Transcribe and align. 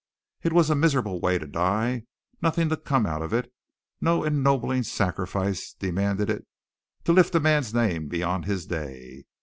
It 0.41 0.51
was 0.51 0.71
a 0.71 0.75
miserable 0.75 1.21
way 1.21 1.37
to 1.37 1.45
die, 1.45 2.05
nothing 2.41 2.69
to 2.69 2.75
come 2.77 3.05
out 3.05 3.21
of 3.21 3.33
it, 3.33 3.53
no 4.01 4.23
ennobling 4.23 4.81
sacrifice 4.81 5.75
demanding 5.77 6.27
it 6.29 6.47
to 7.03 7.13
lift 7.13 7.35
a 7.35 7.39
man's 7.39 7.71
name 7.71 8.07
beyond 8.07 8.45
his 8.45 8.65
day. 8.65 9.25